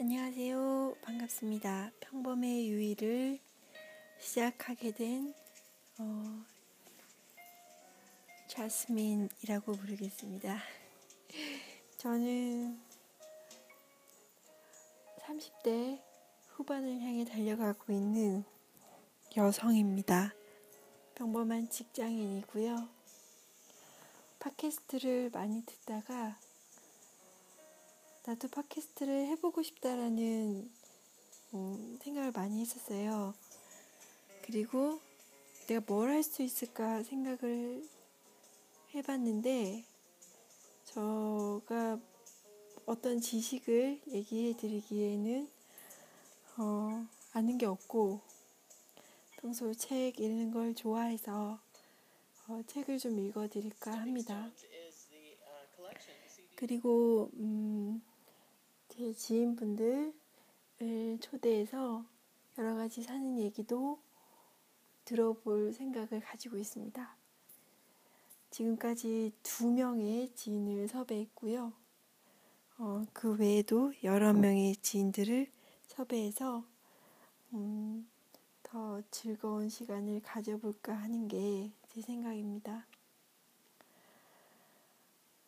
안녕하세요. 0.00 0.94
반갑습니다. 1.02 1.90
평범의 2.00 2.70
유의를 2.70 3.38
시작하게 4.18 4.92
된 4.92 5.34
어, 5.98 6.42
자스민이라고 8.48 9.72
부르겠습니다. 9.72 10.58
저는 11.98 12.80
30대 15.18 16.00
후반을 16.54 17.02
향해 17.02 17.26
달려가고 17.26 17.92
있는 17.92 18.42
여성입니다. 19.36 20.32
평범한 21.14 21.68
직장인이고요. 21.68 22.88
팟캐스트를 24.38 25.28
많이 25.30 25.62
듣다가 25.66 26.38
나도 28.26 28.48
팟캐스트를 28.48 29.26
해보고 29.28 29.62
싶다라는 29.62 30.70
음, 31.54 31.98
생각을 32.02 32.32
많이 32.32 32.60
했었어요. 32.60 33.34
그리고 34.42 35.00
내가 35.66 35.80
뭘 35.86 36.10
할 36.10 36.22
수 36.22 36.42
있을까 36.42 37.02
생각을 37.02 37.88
해봤는데, 38.94 39.84
저가 40.84 41.98
어떤 42.86 43.20
지식을 43.20 44.02
얘기해 44.08 44.56
드리기에는, 44.56 45.48
어, 46.58 47.06
아는 47.32 47.56
게 47.58 47.66
없고, 47.66 48.20
평소 49.40 49.72
책 49.74 50.18
읽는 50.20 50.50
걸 50.50 50.74
좋아해서, 50.74 51.58
어, 52.48 52.62
책을 52.66 52.98
좀 52.98 53.18
읽어 53.18 53.48
드릴까 53.48 53.92
합니다. 53.92 54.50
그리고, 56.56 57.30
음, 57.34 58.02
제 58.90 59.12
지인분들을 59.14 60.12
초대해서 61.20 62.04
여러 62.58 62.74
가지 62.74 63.02
사는 63.02 63.38
얘기도 63.38 63.98
들어볼 65.06 65.72
생각을 65.72 66.20
가지고 66.20 66.58
있습니다. 66.58 67.16
지금까지 68.50 69.32
두 69.42 69.70
명의 69.70 70.30
지인을 70.34 70.88
섭외했고요. 70.88 71.72
어, 72.78 73.04
그 73.14 73.34
외에도 73.36 73.92
여러 74.04 74.34
명의 74.34 74.76
지인들을 74.76 75.50
섭외해서 75.86 76.64
음, 77.54 78.08
더 78.62 79.00
즐거운 79.10 79.68
시간을 79.68 80.20
가져볼까 80.22 80.92
하는 80.92 81.26
게 81.26 81.72
제 81.92 82.00
생각입니다. 82.02 82.86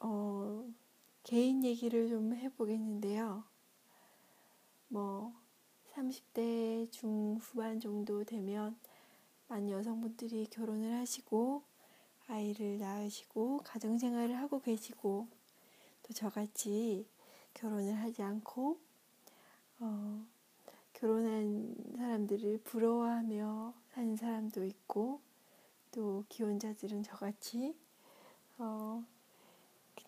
어, 0.00 0.68
개인 1.32 1.64
얘기를 1.64 2.10
좀 2.10 2.34
해보겠는데요. 2.34 3.42
뭐, 4.88 5.32
30대 5.94 6.90
중후반 6.90 7.80
정도 7.80 8.22
되면 8.22 8.78
많은 9.48 9.70
여성분들이 9.70 10.48
결혼을 10.50 10.92
하시고, 10.98 11.62
아이를 12.26 12.76
낳으시고, 12.76 13.62
가정생활을 13.64 14.36
하고 14.36 14.60
계시고, 14.60 15.26
또 16.02 16.12
저같이 16.12 17.06
결혼을 17.54 17.94
하지 17.94 18.22
않고, 18.22 18.78
어, 19.80 20.26
결혼한 20.92 21.74
사람들을 21.96 22.58
부러워하며 22.58 23.72
사는 23.94 24.16
사람도 24.16 24.66
있고, 24.66 25.22
또 25.92 26.26
기혼자들은 26.28 27.02
저같이, 27.02 27.74
어, 28.58 29.02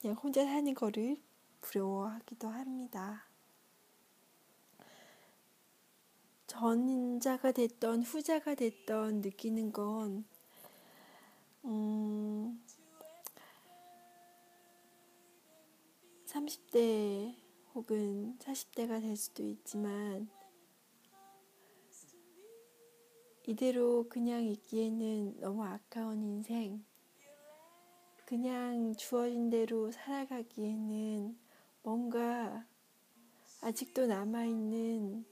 그냥 0.04 0.18
혼자 0.18 0.44
사는 0.44 0.74
거를 0.74 1.16
부러워하기도 1.62 2.46
합니다. 2.46 3.26
전자가 6.46 7.52
됐던 7.52 8.02
후자가 8.02 8.54
됐던 8.54 9.22
느끼는 9.22 9.72
건, 9.72 10.26
음, 11.64 12.62
30대 16.26 17.34
혹은 17.74 18.36
40대가 18.40 19.00
될 19.00 19.16
수도 19.16 19.42
있지만, 19.42 20.28
이대로 23.46 24.06
그냥 24.10 24.44
있기에는 24.44 25.40
너무 25.40 25.64
아까운 25.64 26.22
인생, 26.22 26.84
그냥 28.26 28.94
주어진 28.96 29.50
대로 29.50 29.90
살아가기에는 29.90 31.38
뭔가 31.82 32.66
아직도 33.60 34.06
남아있는 34.06 35.26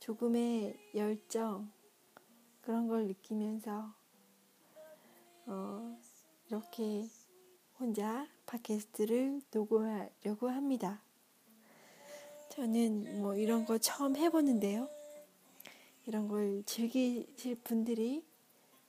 조금의 0.00 0.92
열정, 0.94 1.70
그런 2.62 2.88
걸 2.88 3.06
느끼면서, 3.06 3.94
어, 5.46 5.98
이렇게 6.46 7.06
혼자 7.78 8.26
팟캐스트를 8.46 9.42
녹음하려고 9.52 10.48
합니다. 10.48 11.02
저는 12.50 13.20
뭐 13.20 13.34
이런 13.34 13.66
거 13.66 13.76
처음 13.76 14.16
해보는데요. 14.16 14.88
이런 16.06 16.28
걸 16.28 16.62
즐기실 16.64 17.56
분들이 17.56 18.24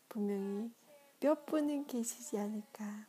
분명히 0.08 0.72
몇 1.20 1.46
분은 1.46 1.88
계시지 1.88 2.38
않을까. 2.38 3.08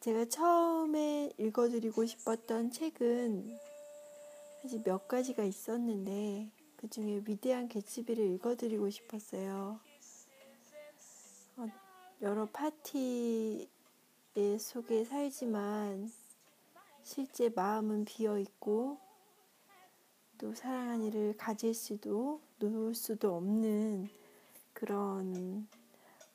제가 0.00 0.26
처음에 0.26 1.32
읽어드리고 1.38 2.06
싶었던 2.06 2.70
책은 2.70 3.58
사실 4.62 4.82
몇 4.82 5.08
가지가 5.08 5.44
있었는데 5.44 6.50
그 6.76 6.88
중에 6.88 7.22
위대한 7.26 7.68
개츠비를 7.68 8.24
읽어드리고 8.34 8.88
싶었어요. 8.88 9.80
어, 11.56 11.68
여러 12.22 12.46
파티의 12.46 13.68
속에 14.58 15.04
살지만 15.04 16.10
실제 17.02 17.50
마음은 17.50 18.04
비어 18.04 18.38
있고 18.38 18.98
또 20.38 20.54
사랑한 20.54 21.02
이를 21.02 21.36
가질 21.36 21.74
수도 21.74 22.40
놓을 22.58 22.94
수도 22.94 23.36
없는 23.36 24.08
그런 24.80 25.68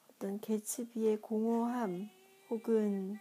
어떤 0.07 0.39
개츠비의 0.39 1.19
공허함 1.19 2.07
혹은 2.51 3.17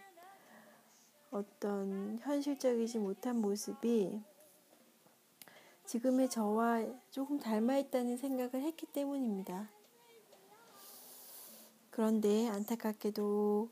어떤 1.31 2.19
현실적이지 2.21 2.99
못한 2.99 3.41
모습이 3.41 4.21
지금의 5.87 6.29
저와 6.29 6.85
조금 7.09 7.39
닮아 7.39 7.79
있다는 7.79 8.17
생각을 8.17 8.63
했기 8.63 8.85
때문입니다. 8.85 9.67
그런데 11.89 12.47
안타깝게도 12.49 13.67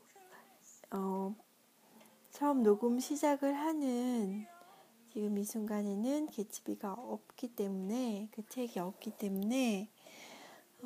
어, 0.90 1.36
처음 2.32 2.64
녹음 2.64 2.98
시작을 2.98 3.54
하는 3.54 4.44
지금 5.12 5.38
이 5.38 5.44
순간에는 5.44 6.26
개츠비가 6.26 6.94
없기 6.94 7.54
때문에 7.54 8.28
그 8.32 8.44
책이 8.48 8.80
없기 8.80 9.12
때문에 9.12 9.93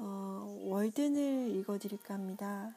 어, 0.01 0.47
월든을 0.65 1.57
읽어드릴까 1.57 2.15
합니다. 2.15 2.73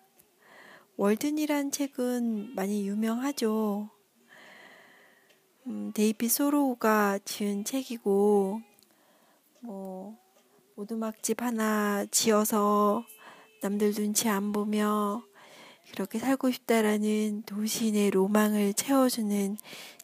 월든이란 0.97 1.69
책은 1.69 2.55
많이 2.55 2.87
유명하죠. 2.87 3.89
음, 5.67 5.91
데이비 5.93 6.27
소로우가 6.27 7.19
지은 7.23 7.63
책이고, 7.63 8.61
뭐, 9.59 10.17
오두막집 10.75 11.43
하나 11.43 12.05
지어서 12.09 13.05
남들 13.61 13.93
눈치 13.93 14.27
안 14.27 14.51
보며 14.51 15.23
그렇게 15.91 16.17
살고 16.17 16.49
싶다라는 16.49 17.43
도시인의 17.43 18.09
로망을 18.09 18.73
채워주는 18.73 19.57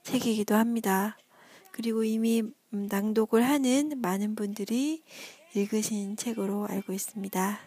책이기도 0.03 0.53
합니다. 0.53 1.17
그리고 1.71 2.03
이미 2.03 2.43
음, 2.73 2.87
낭독을 2.91 3.43
하는 3.43 3.99
많은 4.01 4.35
분들이 4.35 5.03
읽으신 5.53 6.17
책으로 6.17 6.67
알고 6.67 6.93
있습니다. 6.93 7.59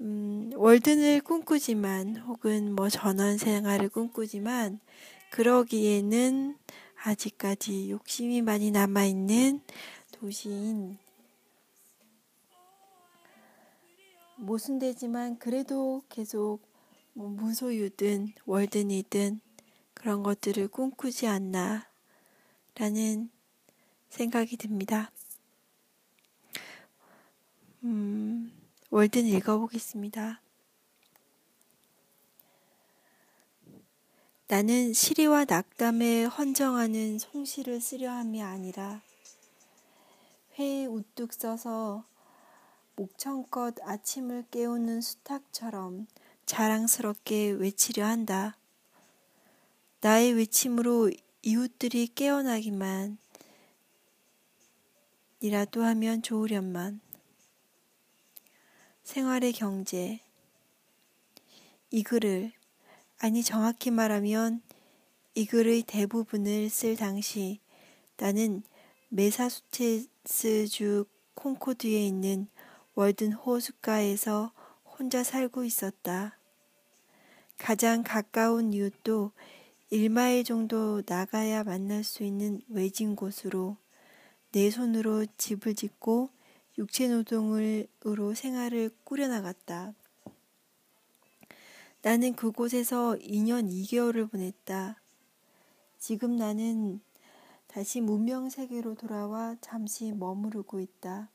음, 0.00 0.50
월든을 0.54 1.20
꿈꾸지만 1.20 2.16
혹은 2.16 2.74
뭐 2.74 2.88
전원 2.88 3.38
생활을 3.38 3.88
꿈꾸지만 3.88 4.80
그러기에는 5.30 6.56
아직까지 7.04 7.90
욕심이 7.90 8.42
많이 8.42 8.70
남아 8.70 9.04
있는 9.04 9.60
도시인 10.12 10.98
모순되지만 14.36 15.38
그래도 15.38 16.02
계속 16.08 16.60
뭐 17.12 17.28
무소유든 17.28 18.32
월든이든 18.46 19.40
그런 19.94 20.22
것들을 20.22 20.68
꿈꾸지 20.68 21.26
않나 21.26 21.88
라는 22.74 23.30
생각이 24.10 24.56
듭니다. 24.56 25.12
음, 27.84 28.50
월든 28.88 29.26
읽어보겠습니다. 29.26 30.40
나는 34.48 34.94
시리와 34.94 35.44
낙담에 35.44 36.24
헌정하는 36.24 37.18
송시를 37.18 37.82
쓰려 37.82 38.10
함이 38.12 38.40
아니라 38.40 39.02
회에 40.58 40.86
우뚝 40.86 41.34
서서 41.34 42.06
목청껏 42.96 43.74
아침을 43.82 44.46
깨우는 44.50 45.02
수탉처럼 45.02 46.06
자랑스럽게 46.46 47.50
외치려 47.50 48.06
한다. 48.06 48.56
나의 50.00 50.32
외침으로 50.32 51.10
이웃들이 51.42 52.14
깨어나기만 52.14 53.18
이라도 55.40 55.82
하면 55.82 56.22
좋으련만. 56.22 57.03
생활의 59.04 59.52
경제. 59.52 60.20
이 61.90 62.02
글을, 62.02 62.52
아니 63.18 63.42
정확히 63.44 63.90
말하면 63.90 64.62
이 65.34 65.44
글의 65.44 65.82
대부분을 65.82 66.70
쓸 66.70 66.96
당시 66.96 67.60
나는 68.16 68.62
메사수체스주 69.10 71.04
콩코드에 71.34 72.06
있는 72.06 72.48
월든 72.94 73.34
호숫가에서 73.34 74.52
혼자 74.86 75.22
살고 75.22 75.64
있었다. 75.64 76.38
가장 77.58 78.02
가까운 78.02 78.72
이웃도 78.72 79.32
1마일 79.92 80.46
정도 80.46 81.02
나가야 81.06 81.62
만날 81.64 82.04
수 82.04 82.24
있는 82.24 82.62
외진 82.68 83.16
곳으로 83.16 83.76
내 84.52 84.70
손으로 84.70 85.26
집을 85.36 85.74
짓고 85.74 86.30
육체 86.76 87.06
노동으로 87.06 88.34
생활을 88.34 88.90
꾸려나갔다. 89.04 89.94
나는 92.02 92.34
그곳에서 92.34 93.16
2년 93.20 93.70
2개월을 93.70 94.30
보냈다. 94.30 95.00
지금 95.98 96.36
나는 96.36 97.00
다시 97.68 98.00
문명 98.00 98.50
세계로 98.50 98.96
돌아와 98.96 99.56
잠시 99.60 100.12
머무르고 100.12 100.80
있다. 100.80 101.30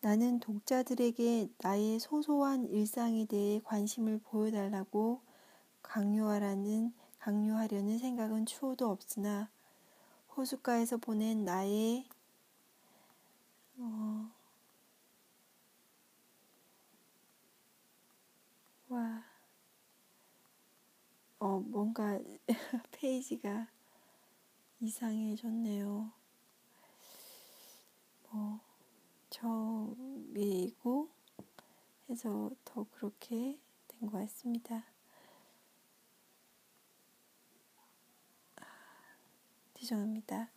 나는 0.00 0.38
독자들에게 0.38 1.48
나의 1.58 1.98
소소한 1.98 2.66
일상에 2.66 3.24
대해 3.24 3.60
관심을 3.64 4.20
보여달라고 4.22 5.20
강요하라는 5.82 6.94
강요하려는 7.18 7.98
생각은 7.98 8.46
추호도 8.46 8.88
없으나 8.88 9.50
호숫가에서 10.36 10.98
보낸 10.98 11.44
나의 11.44 12.06
어, 13.78 14.30
와, 18.88 19.24
어, 21.46 21.60
뭔가 21.60 22.18
페이지가 22.90 23.68
이상해졌네요. 24.80 26.10
뭐, 28.30 28.60
처음이고 29.30 31.08
해서 32.10 32.50
더 32.64 32.86
그렇게 32.92 33.58
된 33.88 34.10
것 34.10 34.18
같습니다. 34.20 34.84
죄송합니다. 39.74 40.50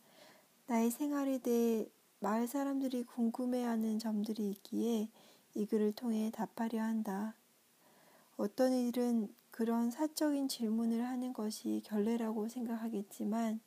나의 0.66 0.90
생활에 0.90 1.38
대해 1.38 1.88
마을 2.20 2.46
사람들이 2.48 3.04
궁금해하는 3.04 3.98
점들이 3.98 4.50
있기에 4.50 5.08
이 5.54 5.66
글을 5.66 5.92
통해 5.92 6.30
답하려 6.32 6.82
한다. 6.82 7.34
어떤 8.36 8.72
이들은 8.72 9.32
그런 9.60 9.90
사적인 9.90 10.48
질문을 10.48 11.04
하는 11.04 11.34
것이 11.34 11.82
결례라고 11.84 12.48
생각하겠지만 12.48 13.60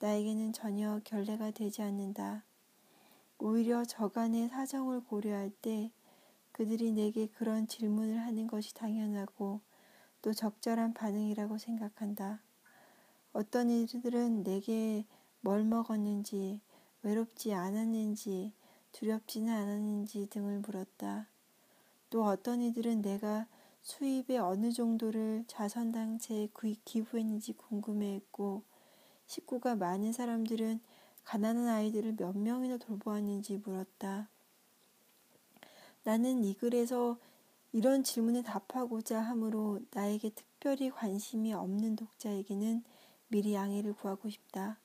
나에게는 0.00 0.52
전혀 0.52 1.00
결례가 1.04 1.52
되지 1.52 1.82
않는다. 1.82 2.42
오히려 3.38 3.84
저간의 3.84 4.48
사정을 4.48 5.04
고려할 5.04 5.50
때 5.50 5.92
그들이 6.50 6.90
내게 6.90 7.28
그런 7.28 7.68
질문을 7.68 8.18
하는 8.18 8.48
것이 8.48 8.74
당연하고 8.74 9.60
또 10.20 10.32
적절한 10.32 10.94
반응이라고 10.94 11.58
생각한다. 11.58 12.40
어떤 13.32 13.70
이들은 13.70 14.42
내게 14.42 15.04
뭘 15.42 15.62
먹었는지, 15.62 16.60
외롭지 17.04 17.54
않았는지, 17.54 18.52
두렵지는 18.90 19.54
않았는지 19.54 20.28
등을 20.28 20.58
물었다. 20.58 21.28
또 22.10 22.24
어떤 22.24 22.62
이들은 22.62 23.02
내가 23.02 23.46
수입의 23.82 24.38
어느 24.38 24.72
정도를 24.72 25.44
자선단체에 25.46 26.48
기부했는지 26.84 27.52
궁금해했고, 27.54 28.62
식구가 29.26 29.76
많은 29.76 30.12
사람들은 30.12 30.80
가난한 31.24 31.68
아이들을 31.68 32.16
몇 32.16 32.36
명이나 32.36 32.76
돌보았는지 32.78 33.58
물었다. 33.64 34.28
나는 36.02 36.44
이 36.44 36.54
글에서 36.54 37.18
이런 37.72 38.02
질문에 38.02 38.42
답하고자 38.42 39.20
하므로 39.20 39.80
나에게 39.92 40.30
특별히 40.30 40.90
관심이 40.90 41.52
없는 41.52 41.94
독자에게는 41.94 42.82
미리 43.28 43.54
양해를 43.54 43.92
구하고 43.92 44.28
싶다. 44.28 44.80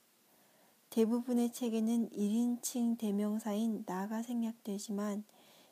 대부분의 0.92 1.52
책에는 1.52 2.10
1인칭 2.12 2.98
대명사인 2.98 3.84
나가 3.86 4.22
생략되지만 4.22 5.24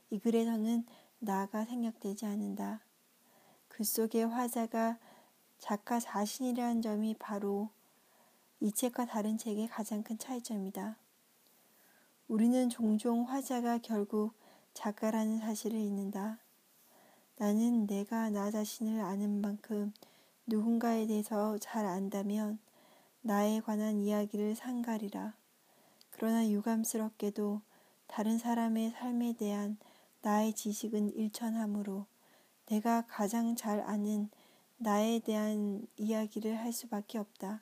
이 0.10 0.20
글에서는 0.20 0.86
나가 1.20 1.66
생략되지 1.66 2.26
않는다. 2.26 2.82
글 3.74 3.86
속의 3.86 4.28
화자가 4.28 5.00
작가 5.58 6.00
자신이라는 6.00 6.84
점이 6.84 7.16
바로 7.18 7.70
이 8.60 8.72
책과 8.72 9.08
다른 9.08 9.36
책의 9.36 9.68
가장 9.68 10.04
큰 10.04 10.20
차이점이다. 10.20 10.96
우리는 12.28 12.70
종종 12.70 13.28
화자가 13.28 13.80
결국 13.80 14.34
작가라는 14.76 15.40
사실을 15.40 15.80
잊는다. 15.80 16.38
나는 17.38 17.88
내가 17.88 18.30
나 18.30 18.52
자신을 18.52 19.02
아는 19.02 19.42
만큼 19.42 19.92
누군가에 20.46 21.08
대해서 21.08 21.58
잘 21.58 21.88
안다면 21.88 22.60
나에 23.22 23.60
관한 23.60 23.98
이야기를 23.98 24.54
상가리라. 24.54 25.34
그러나 26.12 26.48
유감스럽게도 26.48 27.62
다른 28.06 28.38
사람의 28.38 28.92
삶에 28.92 29.34
대한 29.34 29.78
나의 30.22 30.54
지식은 30.54 31.16
일천하므로 31.16 32.06
내가 32.68 33.06
가장 33.08 33.56
잘 33.56 33.82
아는 33.82 34.30
나에 34.78 35.20
대한 35.20 35.88
이야기를 35.98 36.58
할 36.58 36.74
수밖에 36.74 37.18
없다. 37.18 37.62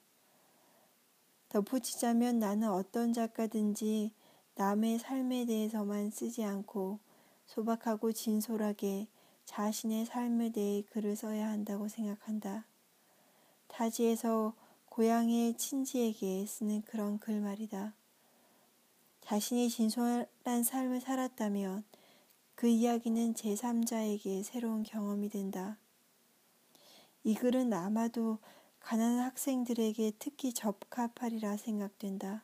덧붙이자면 1.50 2.40
나는 2.40 2.70
어떤 2.70 3.14
작가든지 3.14 4.12
남의 4.56 5.00
삶에 5.00 5.46
대해서만 5.46 6.12
쓰지 6.12 6.44
않고 6.44 7.00
소박하고 7.46 8.12
진솔하게 8.12 9.08
자신의 9.46 10.06
삶에 10.06 10.52
대해 10.52 10.84
글을 10.84 11.16
써야 11.16 11.50
한다고 11.50 11.88
생각한다. 11.88 12.66
타지에서 13.68 14.54
고향의 14.86 15.56
친지에게 15.56 16.46
쓰는 16.46 16.82
그런 16.84 17.20
글 17.20 17.42
말이다. 17.42 17.94
자신이 19.22 19.70
진솔한 19.70 20.64
삶을 20.64 21.02
살았다면 21.02 21.84
그 22.56 22.68
이야기는 22.68 23.34
제3자에게 23.34 24.44
새로운 24.44 24.84
경험이 24.84 25.30
된다. 25.30 25.78
이 27.24 27.36
글은 27.36 27.74
아마도 27.74 28.40
가난한 28.80 29.20
학생들에게 29.20 30.14
특히 30.20 30.54
적합하리라 30.54 31.58
생각된다. 31.58 32.44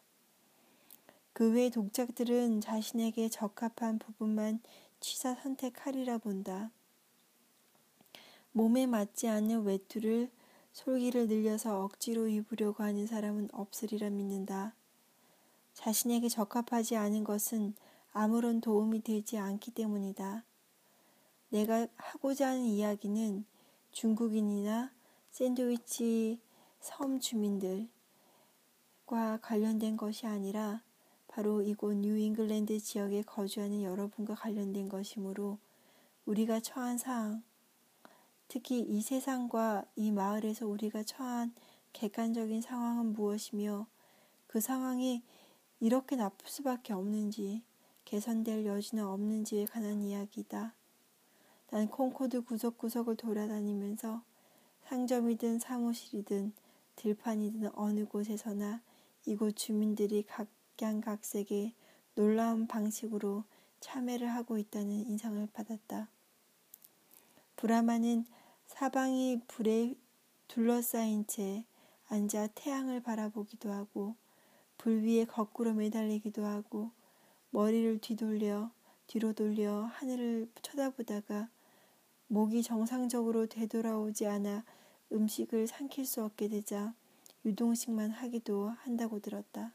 그 1.33 1.51
외 1.51 1.69
독자들은 1.69 2.61
자신에게 2.61 3.29
적합한 3.29 3.99
부분만 3.99 4.59
취사 4.99 5.35
선택하리라 5.35 6.17
본다. 6.17 6.71
몸에 8.53 8.87
맞지 8.87 9.27
않는 9.27 9.63
외투를 9.63 10.31
솔기를 10.73 11.27
늘려서 11.27 11.83
억지로 11.83 12.27
입으려고 12.27 12.83
하는 12.83 13.05
사람은 13.05 13.49
없으리라 13.51 14.09
믿는다. 14.09 14.73
자신에게 15.75 16.27
적합하지 16.27 16.95
않은 16.95 17.23
것은 17.23 17.75
아무런 18.13 18.61
도움이 18.61 19.01
되지 19.01 19.37
않기 19.37 19.71
때문이다. 19.71 20.43
내가 21.49 21.87
하고자 21.95 22.49
하는 22.49 22.63
이야기는 22.63 23.45
중국인이나 23.91 24.91
샌드위치 25.31 26.39
섬 26.79 27.19
주민들과 27.19 27.89
관련된 29.41 29.97
것이 29.97 30.25
아니라 30.25 30.81
바로 31.27 31.61
이곳 31.61 31.95
뉴잉글랜드 31.95 32.79
지역에 32.79 33.21
거주하는 33.21 33.83
여러분과 33.83 34.35
관련된 34.35 34.89
것이므로 34.89 35.59
우리가 36.25 36.59
처한 36.59 36.97
상황, 36.97 37.43
특히 38.47 38.79
이 38.79 39.01
세상과 39.01 39.85
이 39.95 40.11
마을에서 40.11 40.67
우리가 40.67 41.03
처한 41.03 41.53
객관적인 41.93 42.61
상황은 42.61 43.13
무엇이며 43.13 43.87
그 44.47 44.59
상황이 44.59 45.23
이렇게 45.79 46.15
나쁠 46.15 46.47
수밖에 46.47 46.93
없는지 46.93 47.61
개선될 48.07 48.65
여지는 48.65 49.03
없는지에 49.03 49.65
관한 49.65 50.01
이야기다. 50.01 50.73
난 51.71 51.89
콩코드 51.89 52.45
구석구석을 52.45 53.17
돌아다니면서 53.17 54.21
상점이든 54.85 55.59
사무실이든 55.59 56.53
들판이든 56.95 57.69
어느 57.75 58.05
곳에서나 58.05 58.81
이곳 59.25 59.57
주민들이 59.57 60.23
각양각색의 60.23 61.73
놀라운 62.15 62.65
방식으로 62.65 63.43
참회를 63.81 64.33
하고 64.33 64.57
있다는 64.57 64.89
인상을 64.89 65.45
받았다. 65.51 66.07
브라마는 67.57 68.25
사방이 68.67 69.41
불에 69.49 69.95
둘러싸인 70.47 71.27
채 71.27 71.65
앉아 72.07 72.47
태양을 72.55 73.01
바라보기도 73.01 73.73
하고 73.73 74.15
불 74.77 75.03
위에 75.03 75.25
거꾸로 75.25 75.73
매달리기도 75.73 76.45
하고 76.45 76.91
머리를 77.51 77.99
뒤돌려 77.99 78.71
뒤로 79.07 79.33
돌려 79.33 79.83
하늘을 79.93 80.49
쳐다보다가 80.61 81.49
목이 82.27 82.61
정상적으로 82.61 83.45
되돌아오지 83.45 84.27
않아 84.27 84.65
음식을 85.11 85.67
삼킬 85.67 86.05
수 86.05 86.23
없게 86.23 86.49
되자 86.49 86.93
유동식만 87.45 88.11
하기도 88.11 88.69
한다고 88.69 89.19
들었다. 89.19 89.71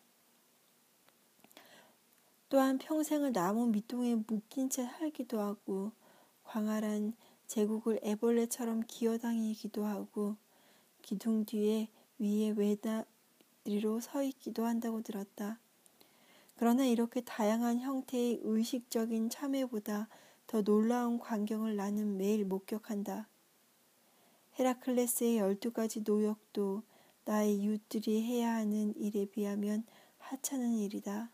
또한 2.51 2.77
평생을 2.77 3.33
나무 3.33 3.69
밑동에 3.69 4.17
묶인 4.27 4.69
채 4.69 4.85
살기도 4.85 5.41
하고 5.41 5.93
광활한 6.45 7.15
제국을 7.47 7.99
애벌레처럼 8.03 8.83
기어다니기도 8.87 9.87
하고 9.87 10.37
기둥 11.01 11.47
뒤에 11.47 11.89
위에 12.19 12.51
외다리로 12.51 14.01
서 14.01 14.23
있기도 14.23 14.67
한다고 14.67 15.01
들었다. 15.01 15.59
그러나 16.63 16.85
이렇게 16.85 17.21
다양한 17.21 17.81
형태의 17.81 18.39
의식적인 18.45 19.31
참회보다 19.31 20.09
더 20.47 20.63
놀라운 20.63 21.19
광경을 21.19 21.75
나는 21.75 22.17
매일 22.17 22.45
목격한다. 22.45 23.29
헤라클레스의 24.57 25.39
열두 25.39 25.73
가지 25.73 26.03
노역도 26.03 26.85
나의 27.25 27.57
이웃들이 27.57 28.23
해야 28.23 28.55
하는 28.55 28.95
일에 28.97 29.25
비하면 29.25 29.85
하찮은 30.19 30.75
일이다. 30.75 31.33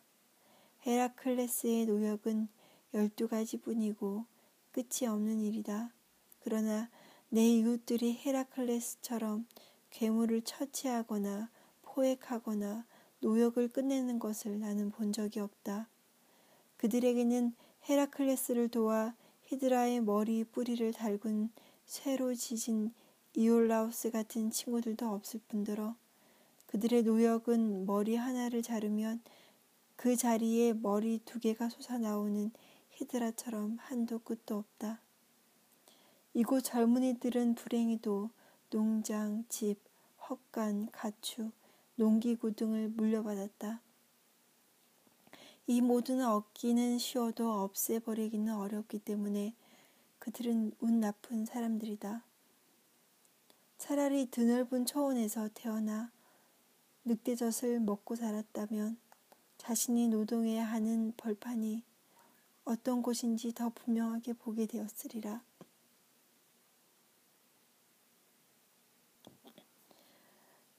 헤라클레스의 0.87 1.85
노역은 1.85 2.49
열두 2.94 3.28
가지 3.28 3.58
뿐이고 3.58 4.25
끝이 4.73 5.06
없는 5.06 5.42
일이다. 5.42 5.92
그러나 6.40 6.88
내 7.28 7.47
이웃들이 7.47 8.16
헤라클레스처럼 8.25 9.47
괴물을 9.90 10.40
처치하거나 10.40 11.50
포획하거나 11.82 12.87
노역을 13.21 13.69
끝내는 13.69 14.19
것을 14.19 14.61
나는 14.61 14.91
본 14.91 15.13
적이 15.13 15.41
없다. 15.41 15.89
그들에게는 16.77 17.55
헤라클레스를 17.89 18.69
도와 18.69 19.15
히드라의 19.45 20.03
머리 20.03 20.45
뿌리를 20.45 20.93
달군 20.93 21.51
쇠로 21.87 22.35
지진 22.35 22.93
이올라우스 23.35 24.11
같은 24.11 24.51
친구들도 24.51 25.09
없을 25.09 25.41
뿐더러 25.49 25.97
그들의 26.67 27.03
노역은 27.03 27.87
머리 27.87 28.15
하나를 28.15 28.63
자르면 28.63 29.23
그 29.97 30.17
자리에 30.17 30.75
머리 30.75 31.19
두 31.25 31.41
개가 31.41 31.71
솟아나오는 31.71 32.53
히드라처럼 32.91 33.79
한도 33.81 34.19
끝도 34.19 34.59
없다. 34.59 35.01
이곳 36.35 36.63
젊은이들은 36.63 37.55
불행히도 37.55 38.31
농장, 38.71 39.45
집, 39.49 39.79
헛간, 40.29 40.91
가축, 40.93 41.53
농기구 41.99 42.52
등을 42.52 42.90
물려받았다. 42.90 43.81
이 45.67 45.81
모든 45.81 46.25
얻기는 46.25 46.97
쉬워도 46.97 47.64
없애버리기는 47.64 48.55
어렵기 48.55 49.00
때문에 49.00 49.52
그들은 50.21 50.73
운 50.78 51.00
나쁜 51.00 51.45
사람들이다. 51.45 52.23
차라리 53.78 54.31
드넓은 54.31 54.87
초원에서 54.87 55.49
태어나 55.55 56.12
늑대젖을 57.05 57.81
먹고 57.81 58.14
살았다면 58.14 58.97
자신이 59.57 60.07
노동해야 60.07 60.64
하는 60.64 61.12
벌판이 61.17 61.83
어떤 62.64 63.02
곳인지 63.02 63.52
더 63.55 63.71
분명하게 63.71 64.35
보게 64.35 64.67
되었으리라. 64.67 65.43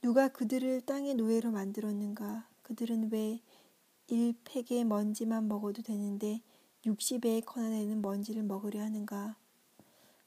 누가 0.02 0.30
그들을 0.30 0.82
땅의 0.82 1.16
노예로 1.16 1.52
만들었는가? 1.52 2.48
그들은 2.64 3.12
왜 3.12 3.42
1팩의 4.08 4.86
먼지만 4.86 5.50
먹어도 5.50 5.82
되는데 5.82 6.42
60에이커나 6.86 7.70
되는 7.70 8.02
먼지를 8.02 8.44
먹으려 8.44 8.82
하는가? 8.82 9.36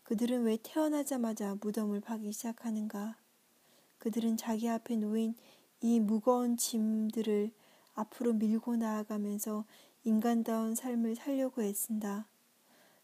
그들은 0.03 0.43
왜 0.43 0.59
태어나자마자 0.63 1.57
무덤을 1.63 2.01
파기 2.01 2.33
시작하는가? 2.33 3.17
그들은 3.97 4.37
자기 4.37 4.69
앞에 4.69 4.97
놓인 4.97 5.35
이 5.81 6.01
무거운 6.01 6.59
짐들을 6.59 7.51
앞으로 7.95 8.35
밀고 8.35 8.77
나아가면서 8.77 9.65
인간다운 10.05 10.75
삶을 10.75 11.17
살려고 11.17 11.63
애쓴다. 11.63 12.27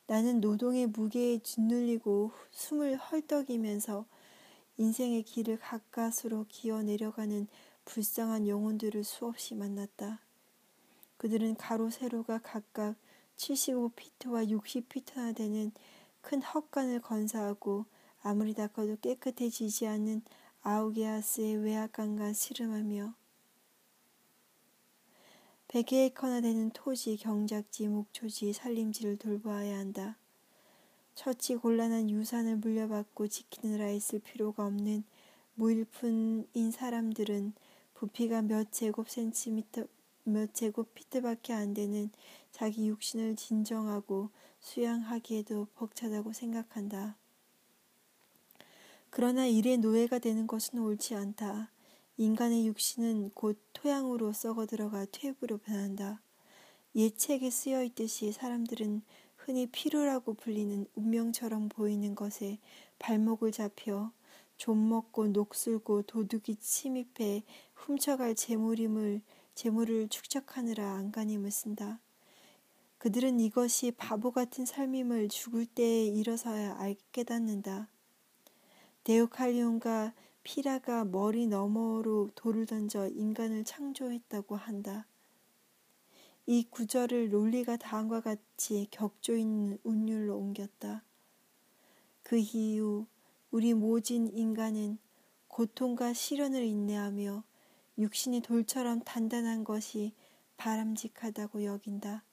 나는 0.07 0.41
노동의 0.41 0.87
무게에 0.89 1.39
짓눌리고 1.39 2.33
숨을 2.51 2.97
헐떡이면서 2.97 4.05
인생의 4.79 5.25
길을 5.25 5.59
가까스로 5.59 6.47
기어 6.49 6.83
내려가는 6.83 7.49
불쌍한 7.85 8.47
영혼들을 8.47 9.03
수없이 9.05 9.55
만났다. 9.55 10.21
그들은 11.17 11.57
가로 11.57 11.91
세로가 11.91 12.39
각각 12.43 12.95
75피트와 13.37 14.49
60피트나 14.49 15.35
되는 15.35 15.73
큰 16.21 16.43
헛간을 16.43 17.01
건사하고 17.01 17.87
아무리 18.23 18.55
닦아도 18.55 18.97
깨끗해지지 19.01 19.87
않는 19.87 20.23
아우게아스의 20.63 21.57
외악간과 21.57 22.33
씨름하며 22.33 23.15
백에이커나 25.69 26.41
되는 26.41 26.71
토지, 26.71 27.17
경작지, 27.17 27.89
목초지, 27.89 28.53
살림지를 28.55 29.19
돌보아야 29.19 29.79
한다. 29.79 30.17
처치 31.19 31.57
곤란한 31.57 32.11
유산을 32.11 32.59
물려받고 32.59 33.27
지키느라 33.27 33.91
있을 33.91 34.21
필요가 34.21 34.65
없는 34.65 35.03
무일푼인 35.57 36.71
사람들은 36.71 37.55
부피가 37.95 38.43
몇 38.43 38.71
제곱 38.71 39.11
센티미터, 39.11 39.83
몇 40.23 40.55
제곱 40.55 40.95
피트밖에 40.95 41.53
안 41.53 41.75
되는 41.75 42.11
자기 42.53 42.87
육신을 42.87 43.35
진정하고 43.35 44.31
수양하기에도 44.61 45.67
벅차다고 45.75 46.33
생각한다. 46.33 47.17
그러나 49.11 49.45
일의 49.45 49.79
노예가 49.79 50.21
되는 50.21 50.47
것은 50.47 50.79
옳지 50.79 51.17
않다. 51.17 51.73
인간의 52.17 52.69
육신은 52.69 53.31
곧 53.35 53.61
토양으로 53.73 54.33
썩어 54.33 54.67
들어가 54.67 55.05
퇴부로 55.11 55.59
변한다. 55.59 56.23
옛 56.95 57.19
책에 57.19 57.51
쓰여 57.51 57.83
있듯이 57.83 58.31
사람들은 58.31 59.03
흔히 59.49 59.67
피로라고 59.67 60.35
불리는 60.35 60.85
운명처럼 60.95 61.71
보이는 61.71 62.15
것에 62.15 62.59
발목을 62.99 63.51
잡혀 63.51 64.13
좀 64.59 64.91
먹고 64.91 65.29
녹슬고 65.29 66.03
도둑이 66.03 66.57
침입해 66.61 67.45
훔쳐갈 67.73 68.35
재물임을 68.35 69.23
재물을 69.55 70.07
축적하느라 70.09 70.97
안간힘을 70.97 71.51
쓴다. 71.51 71.99
그들은 72.99 73.41
이것이 73.41 73.93
바보 73.93 74.33
같은 74.33 74.67
삶임을 74.67 75.31
죽을 75.31 75.65
때에 75.65 76.05
일어서야 76.05 76.77
알게 76.79 77.01
깨닫는다. 77.13 77.89
데오칼리온과 79.05 80.13
피라가 80.43 81.07
머리 81.07 81.47
너머로 81.47 82.33
돌을 82.35 82.67
던져 82.67 83.09
인간을 83.09 83.65
창조했다고 83.65 84.57
한다. 84.57 85.07
이 86.51 86.65
구절을 86.71 87.29
논리가 87.29 87.77
다음과 87.77 88.23
같이 88.23 88.87
격조 88.91 89.37
있는 89.37 89.77
운율로 89.85 90.35
옮겼다. 90.35 91.05
그 92.23 92.39
이후 92.39 93.05
우리 93.51 93.75
모진 93.75 94.29
인간은 94.29 94.97
고통과 95.49 96.15
시련을 96.15 96.63
인내하며 96.63 97.45
육신이 97.99 98.41
돌처럼 98.41 99.03
단단한 99.05 99.63
것이 99.63 100.15
바람직하다고 100.57 101.65
여긴다. 101.65 102.25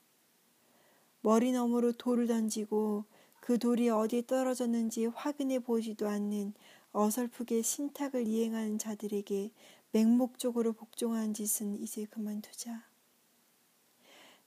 머리 1.19 1.51
너머로 1.51 1.91
돌을 1.91 2.27
던지고 2.27 3.03
그 3.41 3.59
돌이 3.59 3.89
어디에 3.89 4.21
떨어졌는지 4.25 5.07
확인해 5.07 5.59
보지도 5.59 6.07
않는 6.07 6.53
어설프게 6.93 7.61
신탁을 7.61 8.25
이행하는 8.25 8.77
자들에게 8.77 9.51
맹목적으로 9.91 10.71
복종하는 10.71 11.33
짓은 11.33 11.75
이제 11.81 12.05
그만두자. 12.05 12.94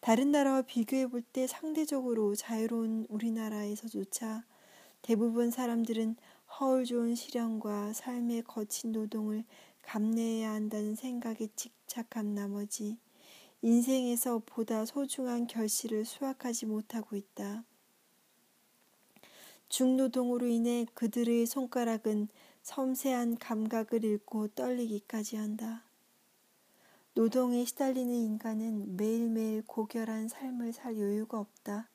다른 0.01 0.31
나라와 0.31 0.63
비교해 0.63 1.07
볼 1.07 1.23
때 1.23 1.47
상대적으로 1.47 2.35
자유로운 2.35 3.07
우리나라에서조차 3.09 4.45
대부분 5.03 5.51
사람들은 5.51 6.17
허울 6.59 6.85
좋은 6.85 7.15
시련과 7.15 7.93
삶의 7.93 8.43
거친 8.45 8.93
노동을 8.93 9.45
감내해야 9.83 10.53
한다는 10.53 10.95
생각에 10.95 11.49
집착한 11.57 12.35
나머지 12.35 12.97
인생에서 13.61 14.41
보다 14.47 14.85
소중한 14.85 15.47
결실을 15.47 16.05
수확하지 16.05 16.67
못하고 16.67 17.17
있다. 17.17 17.65
중노동으로 19.69 20.47
인해 20.47 20.87
그들의 20.95 21.45
손가락은 21.47 22.29
섬세한 22.63 23.39
감각을 23.39 24.05
잃고 24.05 24.49
떨리기까지 24.49 25.37
한다. 25.37 25.88
노동에 27.19 27.65
시달리는 27.65 28.15
인간은 28.15 28.97
매일매일 28.97 29.65
고결한 29.67 30.29
삶을 30.29 30.73
살 30.73 31.01
여유가 31.01 31.41
없다. 31.41 31.89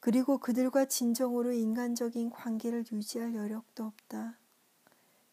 그리고 0.00 0.38
그들과 0.38 0.86
진정으로 0.86 1.52
인간적인 1.52 2.30
관계를 2.30 2.86
유지할 2.90 3.34
여력도 3.34 3.84
없다. 3.84 4.38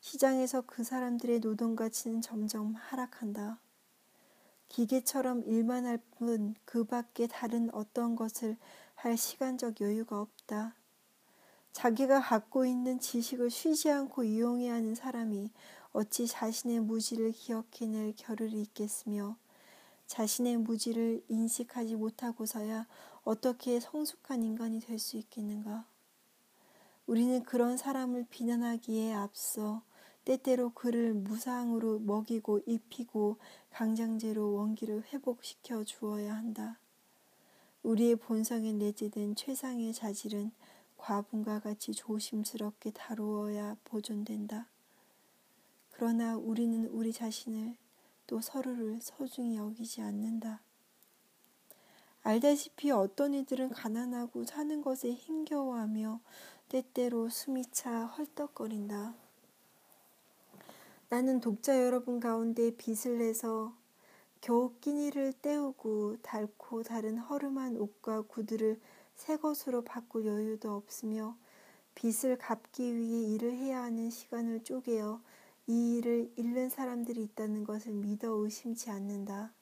시장에서 0.02 0.60
그 0.68 0.84
사람들의 0.84 1.40
노동 1.40 1.78
가치는 1.78 2.20
점점 2.20 2.76
하락한다. 2.76 3.62
기계처럼 4.68 5.44
일만 5.46 5.86
할 5.86 6.00
뿐 6.18 6.56
그 6.66 6.84
밖에 6.84 7.28
다른 7.28 7.74
어떤 7.74 8.18
것을 8.18 8.58
할 8.96 9.16
시간적 9.16 9.80
여유가 9.80 10.20
없다. 10.20 10.76
자기가 11.72 12.20
갖고 12.20 12.66
있는 12.66 13.00
지식을 13.00 13.50
쉬지 13.50 13.90
않고 13.90 14.26
이용해야 14.26 14.74
하는 14.74 14.96
사람이 14.96 15.50
어찌 15.94 16.28
자신의 16.28 16.82
무지를 16.82 17.32
기억해낼 17.32 18.14
겨를이 18.18 18.62
있겠으며 18.64 19.38
자신의 20.08 20.58
무지를 20.58 21.24
인식하지 21.30 21.96
못하고서야 21.96 22.88
어떻게 23.24 23.80
성숙한 23.80 24.44
인간이 24.44 24.80
될 24.80 25.00
수 25.00 25.18
있겠는가? 25.18 25.86
우리는 27.06 27.44
그런 27.44 27.78
사람을 27.78 28.26
비난하기에 28.30 29.14
앞서 29.14 29.84
때때로 30.26 30.72
그를 30.72 31.14
무상으로 31.14 32.00
먹이고 32.00 32.62
입히고 32.66 33.38
강장제로 33.72 34.54
원기를 34.54 35.04
회복시켜 35.12 35.84
주어야 35.84 36.36
한다. 36.36 36.80
우리의 37.84 38.16
본성에 38.16 38.72
내재된 38.72 39.36
최상의 39.36 39.94
자질은 39.94 40.52
과분과 40.98 41.60
같이 41.60 41.92
조심스럽게 41.92 42.92
다루어야 42.92 43.76
보존된다. 43.84 44.73
그러나 45.94 46.36
우리는 46.36 46.88
우리 46.88 47.14
자신을 47.14 47.76
또 48.26 48.42
서로를 48.42 49.00
소중히 49.00 49.58
여기지 49.58 50.02
않는다. 50.02 50.62
알다시피 52.24 52.90
어떤 52.90 53.34
이들은 53.34 53.70
가난하고 53.70 54.46
사는 54.46 54.82
것에 54.82 55.12
힘겨워하며 55.12 56.20
때때로 56.70 57.30
숨이 57.30 57.66
차 57.72 58.06
헐떡거린다. 58.06 59.14
나는 61.10 61.40
독자 61.40 61.80
여러분 61.84 62.20
가운데 62.20 62.72
빚을 62.72 63.20
내서 63.20 63.76
겨우 64.42 64.74
끼니를 64.82 65.34
때우고 65.34 66.18
닳고 66.24 66.82
다른 66.84 67.20
허름한 67.20 67.78
옷과 67.78 68.24
구두를 68.24 68.80
새 69.14 69.38
것으로 69.38 69.84
바꿀 69.84 70.26
여유도 70.26 70.74
없으며 70.74 71.38
빚을 71.94 72.40
갚기 72.40 72.96
위해 72.96 73.34
일을 73.34 73.54
해야 73.54 73.84
하는 73.84 74.10
시간을 74.10 74.64
쪼개어 74.64 75.22
이 75.66 75.98
일을 75.98 76.32
잃는 76.36 76.70
사람들이 76.70 77.24
있다는 77.24 77.64
것을 77.64 77.94
믿어 77.94 78.30
의심치 78.32 78.90
않는다. 78.90 79.54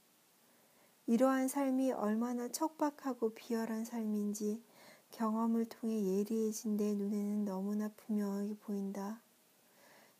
이러한 1.05 1.47
삶이 1.47 1.91
얼마나 1.91 2.47
척박하고 2.47 3.33
비열한 3.33 3.85
삶인지 3.85 4.63
경험을 5.11 5.65
통해 5.65 6.03
예리해진 6.03 6.77
내 6.77 6.93
눈에는 6.93 7.45
너무나 7.45 7.89
분명하게 7.89 8.55
보인다. 8.61 9.21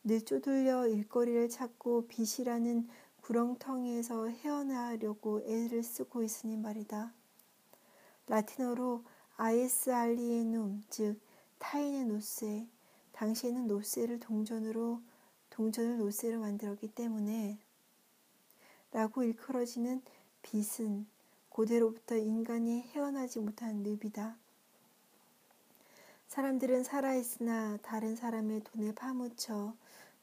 늘 0.03 0.21
쪼들려 0.21 0.87
일거리를 0.87 1.49
찾고 1.49 2.07
빚이라는 2.07 2.87
구렁텅이에서 3.21 4.27
헤어나려고 4.27 5.41
애를 5.41 5.83
쓰고 5.83 6.23
있으니 6.23 6.57
말이다. 6.57 7.13
라틴어로 8.27 9.03
아에스 9.37 9.91
알리에눔, 9.91 10.83
즉 10.89 11.19
타인의 11.59 12.05
노쇠, 12.05 12.67
당시에는 13.13 13.67
노쇠를 13.67 14.19
동전으로 14.19 15.01
동전을 15.51 15.99
노쇠로 15.99 16.39
만들었기 16.39 16.89
때문에 16.89 17.57
라고 18.91 19.23
일컬어지는 19.23 20.01
빛은 20.41 21.05
고대로부터 21.49 22.17
인간이 22.17 22.81
헤어나지 22.81 23.39
못한 23.39 23.83
늪이다. 23.83 24.35
사람들은 26.27 26.83
살아있으나 26.83 27.77
다른 27.81 28.15
사람의 28.15 28.63
돈에 28.63 28.93
파묻혀 28.93 29.73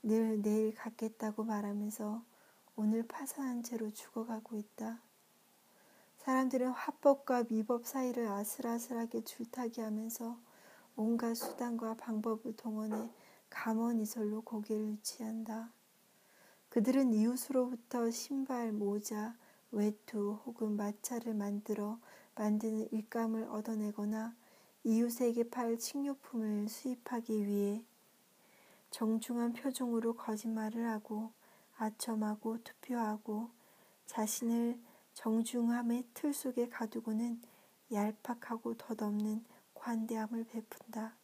늘 0.02 0.42
내일 0.42 0.74
갚겠다고 0.74 1.44
말하면서 1.44 2.22
오늘 2.76 3.06
파산한 3.06 3.62
채로 3.62 3.90
죽어가고 3.90 4.56
있다. 4.56 4.98
사람들은 6.18 6.70
화법과 6.70 7.44
미법 7.48 7.86
사이를 7.86 8.28
아슬아슬하게 8.28 9.24
줄타기 9.24 9.80
하면서 9.80 10.36
온갖 10.96 11.34
수단과 11.34 11.94
방법을 11.94 12.56
동원해 12.56 13.10
감언 13.50 14.00
이설로 14.00 14.42
고개를 14.42 14.98
취한다. 15.02 15.72
그들은 16.68 17.12
이웃으로부터 17.12 18.10
신발, 18.10 18.72
모자, 18.72 19.36
외투 19.70 20.38
혹은 20.46 20.76
마차를 20.76 21.34
만들어 21.34 21.98
만드는 22.34 22.88
일감을 22.92 23.44
얻어내거나 23.44 24.34
이웃에게 24.84 25.50
팔 25.50 25.78
식료품을 25.78 26.68
수입하기 26.68 27.46
위해 27.46 27.84
정중한 28.90 29.52
표정으로 29.52 30.14
거짓말을 30.14 30.88
하고 30.88 31.32
아첨하고 31.76 32.62
투표하고 32.62 33.50
자신을 34.06 34.80
정중함의 35.12 36.06
틀 36.14 36.32
속에 36.32 36.68
가두고는 36.68 37.42
얄팍하고 37.92 38.74
덧없는 38.76 39.44
관대함을 39.74 40.44
베푼다. 40.44 41.17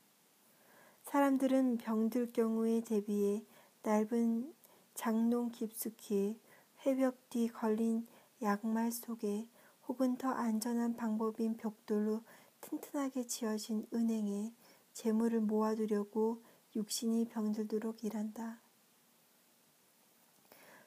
사람들은 1.14 1.76
병들 1.76 2.32
경우에 2.32 2.80
대비해 2.80 3.44
넓은 3.84 4.52
장롱 4.94 5.52
깊숙이 5.52 6.36
회벽 6.84 7.30
뒤 7.30 7.46
걸린 7.46 8.04
양말 8.42 8.90
속에 8.90 9.46
혹은 9.86 10.16
더 10.16 10.30
안전한 10.30 10.96
방법인 10.96 11.56
벽돌로 11.56 12.24
튼튼하게 12.62 13.28
지어진 13.28 13.86
은행에 13.94 14.52
재물을 14.92 15.40
모아두려고 15.40 16.42
육신이 16.74 17.26
병들도록 17.26 18.02
일한다. 18.02 18.58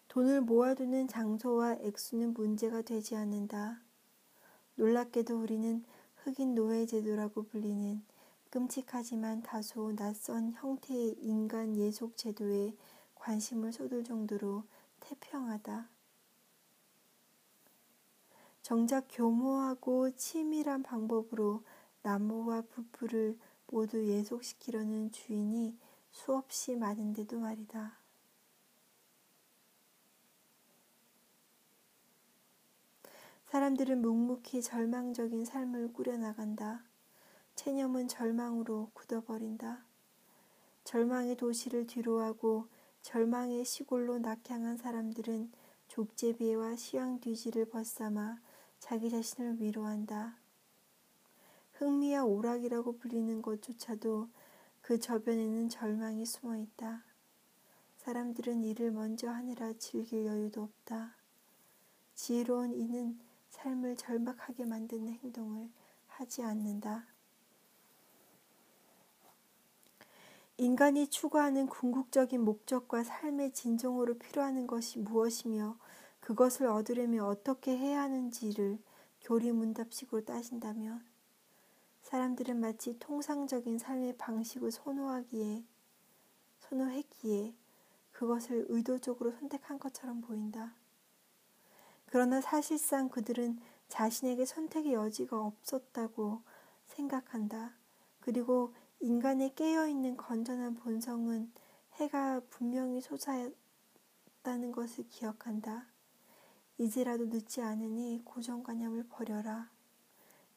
돈을 0.09 0.41
모아두는 0.41 1.07
장소와 1.07 1.75
액수는 1.75 2.33
문제가 2.33 2.81
되지 2.81 3.15
않는다. 3.15 3.79
놀랍게도 4.75 5.41
우리는 5.41 5.85
흑인 6.17 6.53
노예 6.53 6.85
제도라고 6.85 7.43
불리는 7.43 8.01
끔찍하지만 8.49 9.43
다소 9.43 9.93
낯선 9.95 10.53
형태의 10.53 11.17
인간 11.19 11.75
예속 11.75 12.15
제도에 12.15 12.75
관심을 13.15 13.73
쏟을 13.73 14.03
정도로 14.03 14.63
태평하다. 15.01 15.89
정작 18.61 19.07
교모하고 19.09 20.15
치밀한 20.15 20.83
방법으로 20.83 21.63
나무와 22.01 22.61
부풀을 22.61 23.37
모두 23.67 24.05
예속시키려는 24.05 25.11
주인이 25.11 25.77
수없이 26.11 26.75
많은데도 26.75 27.39
말이다. 27.39 27.97
사람들은 33.47 34.01
묵묵히 34.01 34.61
절망적인 34.61 35.45
삶을 35.45 35.93
꾸려나간다. 35.93 36.83
체념은 37.57 38.07
절망으로 38.07 38.91
굳어버린다. 38.93 39.83
절망의 40.83 41.35
도시를 41.37 41.87
뒤로하고 41.87 42.67
절망의 43.01 43.65
시골로 43.65 44.19
낙향한 44.19 44.77
사람들은 44.77 45.51
족제비와 45.87 46.75
시황 46.75 47.19
뒤지를 47.19 47.65
벗삼아 47.65 48.39
자기 48.79 49.09
자신을 49.09 49.59
위로한다. 49.59 50.37
흥미와 51.73 52.25
오락이라고 52.25 52.99
불리는 52.99 53.41
것조차도 53.41 54.29
그 54.81 54.99
저변에는 54.99 55.69
절망이 55.69 56.27
숨어 56.27 56.57
있다. 56.57 57.03
사람들은 57.97 58.63
일을 58.65 58.91
먼저 58.91 59.29
하느라 59.29 59.73
즐길 59.73 60.27
여유도 60.27 60.61
없다. 60.61 61.15
지혜로운 62.13 62.75
이는 62.75 63.19
삶을 63.49 63.97
절박하게 63.97 64.65
만드는 64.65 65.13
행동을 65.23 65.71
하지 66.05 66.43
않는다. 66.43 67.16
인간이 70.59 71.07
추구하는 71.07 71.67
궁극적인 71.67 72.41
목적과 72.41 73.03
삶의 73.03 73.53
진정으로 73.53 74.17
필요하는 74.17 74.65
것이 74.65 74.97
무엇이며 74.97 75.77
그것을 76.19 76.65
얻으려면 76.65 77.25
어떻게 77.25 77.77
해야 77.77 78.01
하는지를 78.01 78.79
교리문답식으로 79.21 80.25
따진다면 80.25 81.05
사람들은 82.01 82.59
마치 82.59 82.97
통상적인 82.97 83.77
삶의 83.77 84.17
방식을 84.17 84.71
선호하기에 84.71 85.63
선호했기에 86.61 87.53
그것을 88.11 88.65
의도적으로 88.69 89.31
선택한 89.33 89.77
것처럼 89.77 90.21
보인다. 90.21 90.73
그러나 92.07 92.41
사실상 92.41 93.09
그들은 93.09 93.59
자신에게 93.89 94.45
선택의 94.45 94.93
여지가 94.93 95.39
없었다고 95.39 96.41
생각한다. 96.85 97.73
그리고 98.21 98.73
인간의 98.99 99.53
깨어있는 99.53 100.17
건전한 100.17 100.73
본성은 100.73 101.51
해가 101.93 102.41
분명히 102.49 102.99
솟았다는 102.99 104.71
것을 104.71 105.07
기억한다. 105.07 105.85
이제라도 106.79 107.25
늦지 107.25 107.61
않으니 107.61 108.21
고정관념을 108.25 109.05
버려라. 109.09 109.69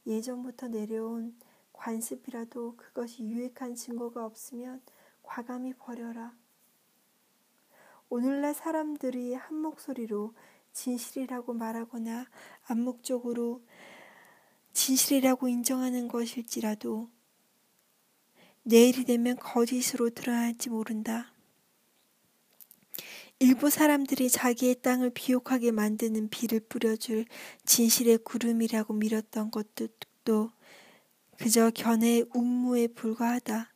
예전부터 0.07 0.69
내려온 0.69 1.39
관습이라도 1.73 2.77
그것이 2.77 3.25
유익한 3.25 3.75
증거가 3.75 4.25
없으면 4.25 4.81
과감히 5.23 5.75
버려라. 5.75 6.35
오늘날 8.09 8.55
사람들이 8.55 9.35
한 9.35 9.57
목소리로 9.57 10.35
진실이라고 10.73 11.53
말하거나 11.53 12.27
암묵적으로 12.67 13.63
진실이라고 14.73 15.49
인정하는 15.49 16.09
것일지라도 16.09 17.09
내일이 18.63 19.05
되면 19.05 19.37
거짓으로 19.37 20.11
드러날지 20.11 20.71
모른다. 20.71 21.33
일부 23.39 23.71
사람들이 23.71 24.29
자기의 24.29 24.83
땅을 24.83 25.11
비옥하게 25.11 25.71
만드는 25.71 26.29
비를 26.29 26.61
뿌려줄 26.61 27.25
진실의 27.65 28.19
구름이라고 28.19 28.93
밀었던 28.93 29.51
것도 29.51 30.53
그저 31.39 31.71
견해의 31.71 32.27
운무에 32.35 32.89
불과하다. 32.89 33.73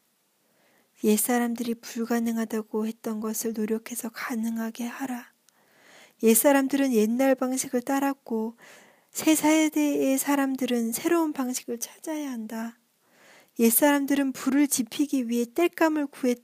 옛 1.05 1.16
사람들이 1.16 1.75
불가능하다고 1.77 2.87
했던 2.87 3.20
것을 3.20 3.55
노력해서 3.55 4.11
가능하게 4.11 4.85
하라. 4.85 5.33
옛 6.23 6.35
사람들은 6.35 6.92
옛날 6.92 7.35
방식을 7.35 7.81
따랐고 7.81 8.57
새 9.11 9.35
세대의 9.35 10.18
사람들은 10.18 10.92
새로운 10.92 11.33
방식을 11.33 11.79
찾아야 11.79 12.31
한다. 12.31 12.79
옛사람들은 13.59 14.33
불을 14.33 14.69
지피기 14.69 15.29
위해 15.29 15.45
땔감을 15.45 16.09
구해, 16.09 16.35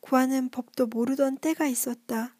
구하는 0.00 0.48
법도 0.50 0.86
모르던 0.86 1.38
때가 1.38 1.66
있었다. 1.66 2.34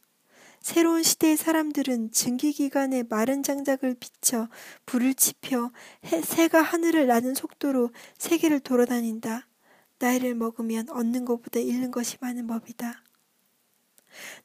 새로운 0.60 1.02
시대의 1.02 1.36
사람들은 1.36 2.12
증기기관에 2.12 3.04
마른 3.08 3.42
장작을 3.42 3.96
비쳐 3.98 4.48
불을 4.86 5.14
지펴 5.14 5.70
해, 6.06 6.20
새가 6.20 6.60
하늘을 6.60 7.06
나는 7.06 7.34
속도로 7.34 7.90
세계를 8.18 8.60
돌아다닌다. 8.60 9.46
나이를 9.98 10.34
먹으면 10.34 10.90
얻는 10.90 11.24
것보다 11.24 11.60
잃는 11.60 11.90
것이 11.90 12.16
많은 12.20 12.46
법이다. 12.46 13.02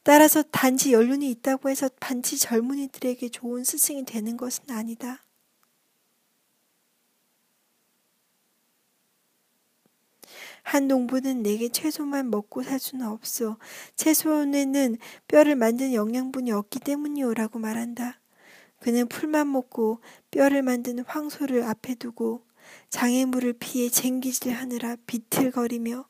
따라서 0.04 0.44
단지 0.44 0.94
연륜이 0.94 1.30
있다고 1.32 1.70
해서 1.70 1.90
반지 2.00 2.38
젊은이들에게 2.38 3.30
좋은 3.30 3.64
스승이 3.64 4.06
되는 4.06 4.38
것은 4.38 4.70
아니다. 4.70 5.24
한 10.64 10.88
농부는 10.88 11.44
내게 11.44 11.70
채소만 11.70 12.30
먹고 12.30 12.64
살 12.64 12.80
수는 12.80 13.06
없어. 13.08 13.58
채소에는 13.96 14.98
뼈를 15.28 15.56
만드는 15.56 15.94
영양분이 15.94 16.52
없기 16.52 16.80
때문이오라고 16.80 17.60
말한다. 17.60 18.20
그는 18.80 19.08
풀만 19.08 19.52
먹고 19.52 20.00
뼈를 20.32 20.62
만드는 20.62 21.06
황소를 21.06 21.64
앞에 21.64 21.96
두고 21.96 22.46
장애물을 22.90 23.54
피해 23.54 23.90
쟁기질 23.90 24.54
하느라 24.54 24.96
비틀거리며 25.06 26.06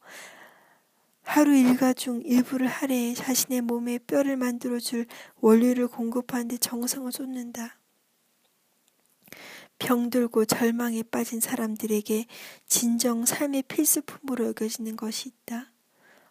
하루 1.24 1.56
일과 1.56 1.94
중 1.94 2.22
일부를 2.24 2.68
할애해 2.68 3.13
자신의 3.13 3.62
몸에 3.62 3.98
뼈를 4.00 4.38
만들어줄 4.38 5.06
원료를 5.39 5.88
공급하는 5.88 6.48
데 6.50 6.58
정성을 6.58 7.12
쏟는다. 7.12 7.78
병들고 9.84 10.46
절망에 10.46 11.04
빠진 11.04 11.41
사람들에게 11.41 12.26
진정 12.67 13.26
삶의 13.26 13.63
필수품으로 13.63 14.48
여겨지는 14.48 14.96
것이 14.96 15.28
있다. 15.28 15.74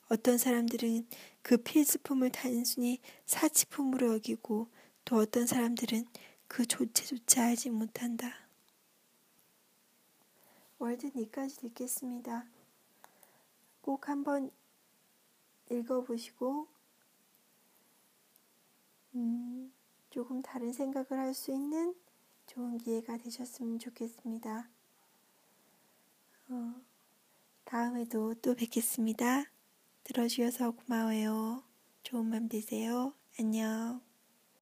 어떤 0.09 0.39
사람들은 0.39 1.07
그 1.43 1.59
필수품을 1.59 2.33
단순히 2.33 2.99
사치품으로 3.27 4.15
여기고 4.15 4.69
또 5.05 5.17
어떤 5.17 5.47
사람들은 5.47 6.07
그 6.49 6.65
조체조차 6.65 7.45
알지 7.45 7.69
못한다. 7.69 8.33
월든 10.79 11.11
이까지 11.15 11.67
읽겠습니다. 11.67 12.47
꼭 13.83 14.09
한번 14.09 14.51
읽어보시고 15.71 16.69
음, 19.15 19.73
조금 20.09 20.41
다른 20.41 20.73
생각을 20.73 21.21
할 21.23 21.35
수 21.35 21.53
있는 21.53 21.95
좋은 22.53 22.77
기회가 22.77 23.17
되셨으면 23.17 23.79
좋겠습니다. 23.79 24.69
어, 26.51 26.75
다음에도 27.65 28.35
또 28.43 28.55
뵙겠습니다. 28.55 29.45
들어주셔서 30.05 30.73
고마워요. 30.73 31.63
좋은 32.03 32.31
밤 32.31 32.51
되세요. 32.51 33.15
안녕. 33.41 34.12